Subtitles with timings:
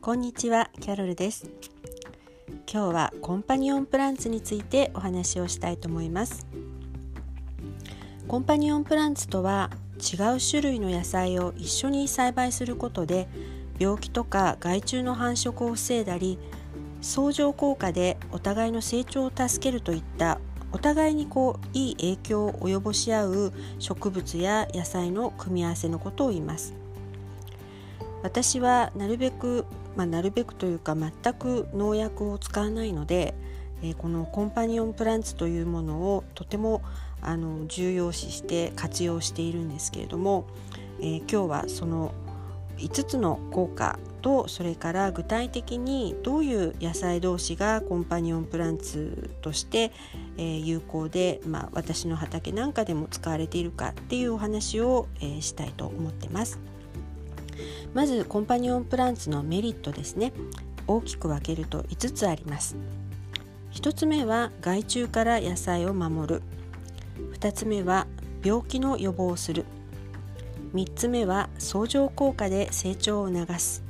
[0.00, 1.50] こんにちは、キャロルです。
[2.72, 6.46] 今日はコンパニオンプランツについてお話をしたいと思います。
[8.28, 13.28] コンパニオンプランツとは違う種類の野菜を一緒に栽培することで
[13.80, 16.38] 病気とか害虫の繁殖を防いだり
[17.00, 20.38] 相乗効果でお互いの成長を助けるといった
[20.70, 26.74] お互いにこういい影響を及ぼし合う植物や野菜の組み合わせのことを言います。
[28.22, 29.64] 私はなるべく、
[29.98, 33.34] まあ、なるべくというか全く農薬を使わないので、
[33.82, 36.82] えー、このコンパニオンプランツというものをとても
[37.20, 40.46] あの重要視して活用しているんですけれども、
[41.00, 42.14] えー、今日はその
[42.76, 49.90] 5つの効果とそれから具体的にどういう野菜同士がコンパニオンプランツとして、
[50.36, 56.60] えー、有効で、まあ、私の畑なんかでも使われているかっていうお話を、えー、したいと思ってます。
[57.94, 60.32] まずコンパニオンプランツのメリットですね。
[60.86, 62.76] 大きく分けると5つあります。
[63.72, 66.42] 1つ目は害虫から野菜を守る。
[67.34, 68.06] 2つ目は
[68.42, 69.64] 病気の予防をする。
[70.74, 73.82] 3つ目は相乗効果で成長を促す。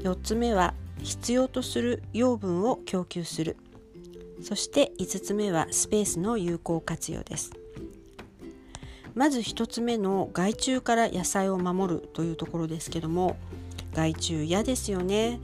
[0.00, 3.56] 4つ目は必要とする養分を供給する。
[4.42, 7.52] そして5つ目はスペースの有効活用です。
[9.18, 13.36] まず1つ目の害虫から野菜を守るというところですけども
[13.92, 15.40] 害虫嫌ですよね。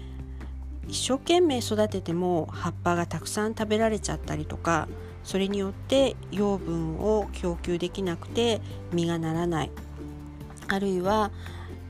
[0.87, 4.87] 一生懸命育てても葉っぱがたくさん食べられちゃったりとか
[5.25, 8.61] それによって養分を供給できなくて
[8.93, 9.73] 実がならない。
[10.69, 11.33] あるいは、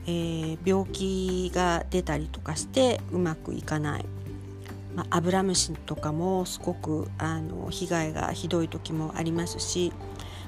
[0.07, 4.05] えー、病気が出たりとかしてうまくいかない、
[4.95, 9.93] まあ、アブラムシとかもすごくあの被害がひどい時もありますし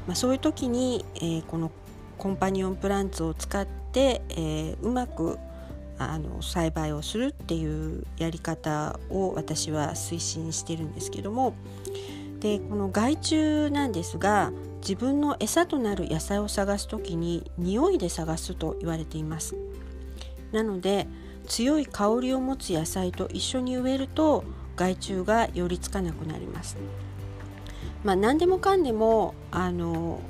[0.08, 1.72] まあ、そういう時に、えー、この
[2.18, 5.38] コンパニオンプランツを使って、えー、うまく
[6.00, 11.54] あの栽培をするっていうやり方を私は推進してるんですけども。
[12.40, 14.52] でこの害虫なんですが
[14.82, 19.56] 自分の餌となる野菜を探す時に匂いで探すと言われています。
[20.52, 21.08] なので
[21.48, 24.44] 強い香りを持つ野菜と一緒に植えると
[24.76, 26.78] 害虫が寄りつかなくなります。
[28.08, 30.22] まあ、何でもかんでもあの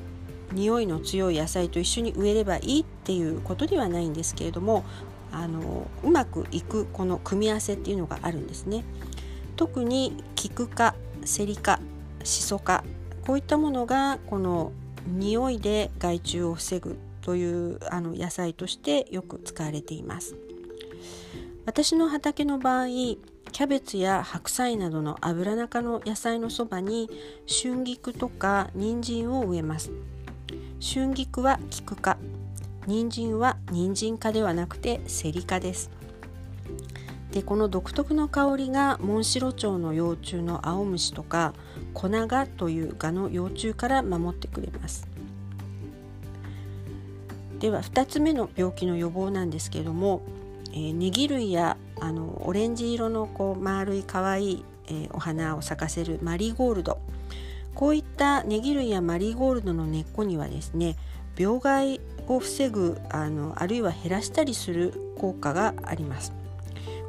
[0.52, 4.84] 匂いの強い野菜と一緒に植えればいいっていうことではないんですけれども
[5.32, 8.84] あのうまくいくこの組み合わせっていうのがあるんですね。
[9.58, 11.80] 特にキク科セリ科
[12.24, 12.84] シソ科
[13.28, 14.72] こういったものがこの
[15.06, 20.36] 匂いで害虫を防ぐというあの野菜としてよく使われています。
[21.68, 23.18] 私の畑の場合
[23.58, 27.10] キャベツや白菜などの油中の野菜のそばに
[27.48, 29.90] 春菊とか人参を植えます。
[30.80, 32.20] 春菊は菊科
[32.86, 35.90] 人参は人参科ではなくてセリ科です。
[37.32, 41.56] でこの独特の香りがモンシロチョウの幼虫の青虫とか
[41.96, 45.08] コナガというガの幼虫から守ってくれます。
[47.58, 50.22] では2つ目の病気の予防なんですけれども
[50.78, 57.00] えー、ネギ類やあのオレンジ色のこう丸い可愛い、えー、お花を咲かせるマリーゴールド。
[57.74, 60.96] こういったネギ類やマリーゴールドの根っこにはですね
[61.38, 66.32] 病害を防ぐあのあるいは減らしたりする効果があります。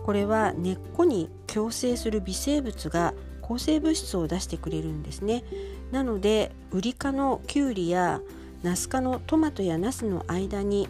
[0.05, 3.13] これは根っこに共生する微生物が
[3.43, 5.45] 抗生物質を出してくれるんですね。
[5.93, 8.23] なのでウリ科のキュウリや
[8.63, 10.89] ナス科のトマトやナスの間に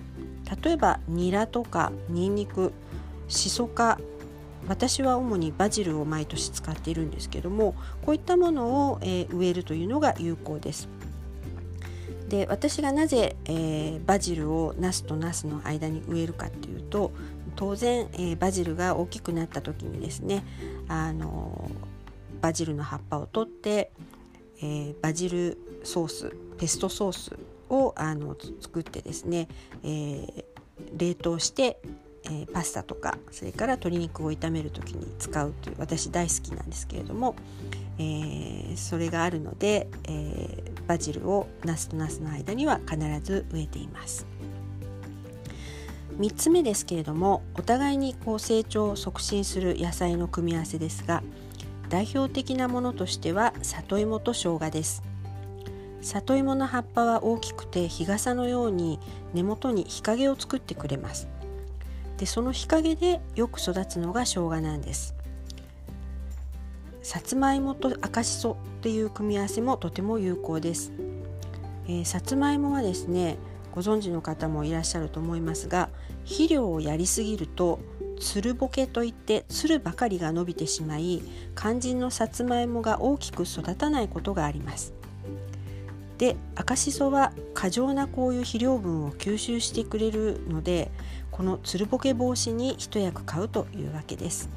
[0.63, 2.73] 例えばニラとかニンニク
[3.29, 3.99] シソ科
[4.67, 10.89] 私は主にバジルを毎年使っているんですけどもこういったものを、え、植えるというのが有効です。
[12.29, 17.11] で私がなぜ、えー、バジルをナスとナスの間に植えるかっていうと
[17.57, 20.45] 当然、えー、バジルが大きくなった時にですね
[20.89, 21.71] あの
[22.43, 23.91] バジルの葉っぱを取って、
[24.63, 27.37] えバジルソースペストソース
[27.71, 29.49] をあの作ってですね、
[29.83, 30.45] えー、
[30.97, 31.81] 冷凍して、
[32.25, 37.37] えー、パスタとかそれから鶏肉を炒める時に使うという私大好きなんですけれども、
[37.99, 44.27] えー、それがあるので、えバジルをナスとナスの間には必ず植えています。
[46.19, 51.23] 3つ目ですけれどもお互いにこう成長を促進する野菜の組み合わせですが
[51.91, 55.03] 代表的なものとしては里芋と生姜です。
[56.15, 58.99] 里芋の葉っぱは大きくて日傘のように
[59.35, 61.29] 根元に日陰を作ってくれます。
[62.17, 65.15] でその日陰でよく育つのが生姜なんです。
[67.03, 70.93] さつまいもと赤しそっていう組み合わせもとても有効です、
[71.87, 73.39] えー、さつまいもはですね
[73.75, 75.89] ご存知の方もいらっしゃると思いますが
[76.25, 77.79] 肥料をやりすぎると
[78.21, 81.23] つるぼけといってつるばかりが伸びてしまい
[81.57, 84.98] 肝心のさつまいもが大きく育たないことがあります。
[86.19, 90.91] で赤しそは過剰なこういう肥料分を吸収してくれるので
[91.31, 94.49] このつるぼけ防止に一役買うというわけです。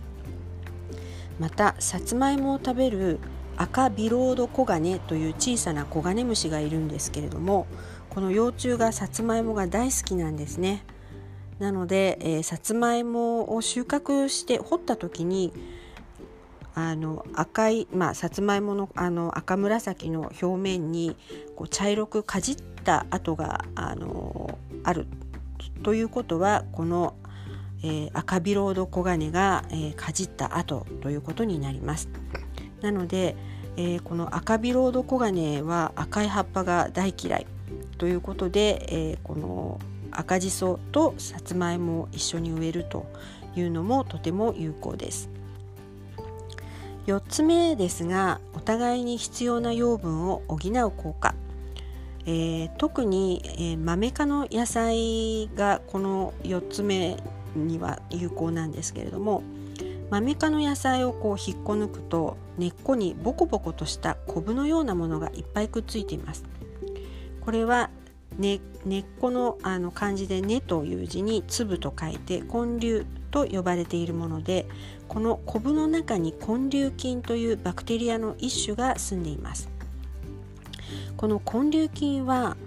[1.40, 3.20] またさつまいもを食べる
[3.58, 7.68] 赤ビロードコガネという小さなコガネムシがいるんですけれども
[8.10, 10.84] この幼虫がさつまいもが大好きなんですね。
[11.60, 15.54] なので、えー、さつまいもを収穫して掘った時に
[16.74, 21.16] あの赤い、まあ、さつまいものあの赤紫の表面に
[21.56, 25.08] こう茶色くかじった跡があのある
[25.84, 27.16] ということはこの、
[27.84, 32.10] えー、赤ビロードコガネが、えー、かじった跡ということになります。
[32.82, 33.36] なので、
[33.78, 37.48] えー、この赤ビロードコガネは赤い葉っぱが大嫌い
[37.98, 39.80] ということで、えー、この
[40.12, 43.06] 赤じそとさつまいもを一緒に植えると
[43.56, 45.30] いうのもとても有効です。
[47.08, 51.34] 4つ目ですがお互いに必要な養分を補う効果、
[52.26, 57.18] えー、特に、えー、マメ科の野菜がこの4つ目
[57.56, 59.44] には有効なんですけれども
[60.10, 66.44] マメ科の野菜をこう引っこ抜くと根っこにボコボコとしたコブのようなものがいっぱいくっついています。
[67.40, 67.90] これは
[68.38, 74.68] 根根っこのあの漢字で「根」という字に「粒」と書いて根粒と呼ばれているもので
[75.08, 79.70] このコブの中に根粒菌というバクテリアの一種が住んでいます
[81.18, 82.58] この根粒菌は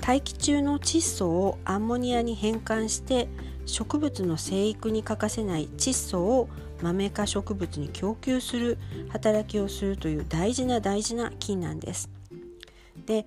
[0.00, 3.28] 大気中の窒素をアンモニアに変換して
[3.66, 6.48] 植物の生育に欠かせない窒素を
[6.80, 8.78] マメ科植物に供給する
[9.10, 12.08] 働きをするという大事な大事な菌なんです。
[13.04, 13.26] で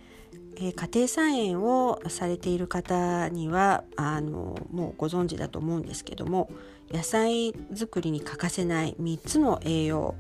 [0.61, 6.49] 家庭菜園をされている方にはあのもうご存知だと思うんですけども
[6.91, 10.15] 野菜作りに欠かせない3つの栄養、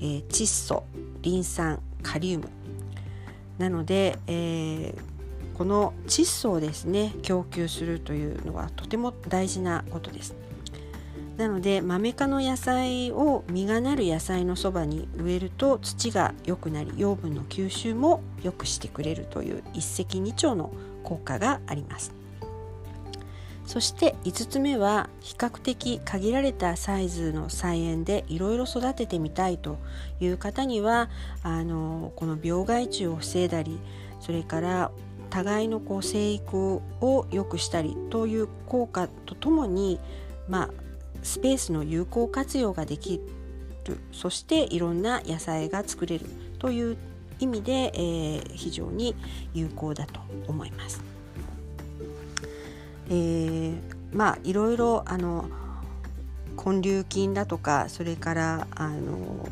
[0.00, 0.84] えー、窒素
[1.22, 2.48] リン酸カリウム
[3.58, 4.94] なので、えー、
[5.56, 10.45] この窒素をですね供給するというのはとても大事なことです。
[11.36, 20.72] なのでマメ科の野菜を実がなる野菜のそばに植えると土が良くなり養分の吸収も良くしてくれるという一石二鳥の
[21.02, 22.14] 効果があります。
[23.66, 29.78] そして5つ目は比較的限られたサイズの菜園でいろいろ育ててみたいと
[30.20, 31.10] いう方には
[31.42, 33.80] あのこの病害虫を防いだり
[34.20, 34.92] それから
[35.30, 39.98] 互いのこう生育を良くしたりという効果とともに
[40.48, 40.85] まあ
[41.26, 43.20] スペースの有効活用ができ
[43.84, 46.26] るそしていろんな野菜が作れる
[46.58, 46.96] という
[47.40, 49.14] 意味で、えー、非常に
[49.52, 51.02] 有効だと思います。
[53.08, 53.76] えー、
[54.12, 55.48] まあいろいろあの
[56.56, 59.48] 根粒菌だとかそれからあの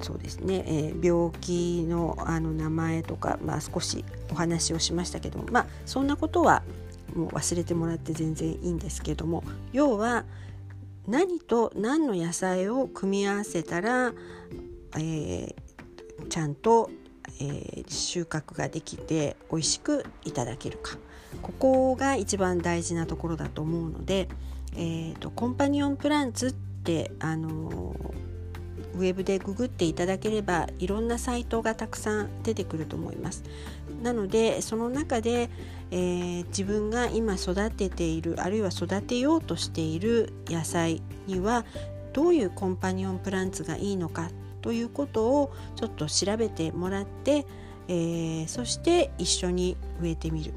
[0.00, 6.62] そうですね、えー、病気のあの名前とか、まあ、少しお話をしましたけどまあそんなことは
[7.14, 9.42] もう忘れてもらって全然いいんですけども
[9.72, 10.24] 要は
[11.10, 14.12] 何と何の野菜を組み合わせたら、
[14.96, 15.54] えー、
[16.28, 16.88] ちゃんと、
[17.40, 20.96] えー、収穫ができて美味しくいただけるか。
[21.42, 24.28] ここが一番大事なところだと思うので、
[24.76, 27.92] えーと、コンパニオンプランツって、あの
[28.94, 33.44] ウェブでググっていただければいろんなサイトがたくさん出てくると思います。
[34.02, 35.50] なのでその中で、
[35.90, 41.64] えー、自分が今育てているあるいは育てようとしている野菜には
[42.12, 44.30] どういうコンパニオンプランツがいいのか
[44.62, 47.46] ということをちょっと調べてもらって、
[47.88, 50.52] えー、そして一緒に植えてみる。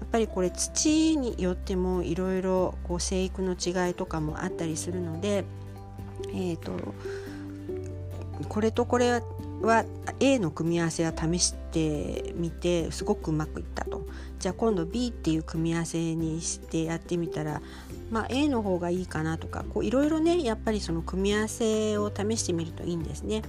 [0.00, 5.44] やっぱりこれ土によってもいろいろ生育の違いとかもあったりするので、
[6.34, 6.72] えーと
[8.48, 9.22] これとこれ
[9.62, 9.84] は
[10.20, 14.06] A の組み合わせは試してみてすごくうまくいったと
[14.38, 17.62] じゃあ今度 B っていう組み合わせにしてやってみたら、
[18.10, 23.42] まあ、A の方がいいかなとかいろいろねやっぱりその組み合わせを試してみるといいんですね。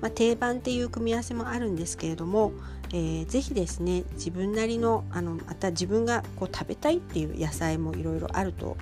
[0.00, 2.52] まあ、定番っていう組み合わせもあるんですけれども、
[2.92, 8.76] えー、ぜひですね自分なりのあのまた自分がこう食べたいっていう野菜もいろいろあると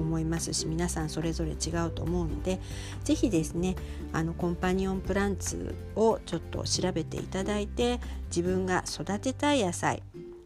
[0.00, 2.60] 思いますし皆さんそれぞれ違うと思うので
[3.04, 3.76] 是非ですね
[4.12, 10.02] あのコンパニオンプランツをちょっと調べていただいて自分が育てたい野菜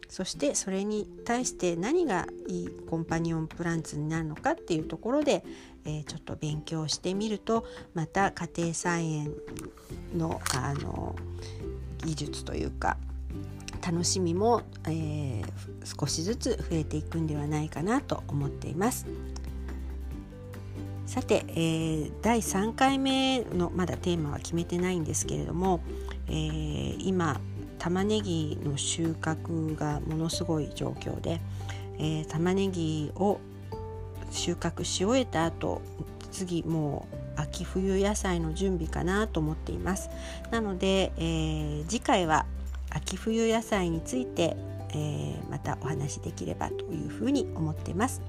[0.09, 5.43] そしてそれに対して何がいいコンパニオンプランツになるのかっていうところで、
[5.85, 9.33] えー、ちょっと勉強してみるとまた家庭菜園
[10.17, 11.15] のあの
[12.03, 12.97] 技術というか
[13.85, 19.05] 楽しみも、えー、少しずつ増えていくんではないかなと思っています。
[21.09, 25.79] さて、えー、第3回目のまだテーマは決めてないんですけれども、
[26.27, 27.41] えー、今
[27.79, 31.41] 玉ねぎの収穫がものすごい状況で、
[31.97, 33.39] えー、玉ねぎを
[34.29, 35.81] 収穫し終えた後
[36.31, 40.11] 次もう秋冬野菜の準備かなと思っています
[40.51, 42.45] なので、えー、次回は
[42.91, 44.55] 秋冬野菜について、
[44.91, 48.21] えー、またお話しできればというふうに思っています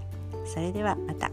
[0.47, 1.31] それではまた。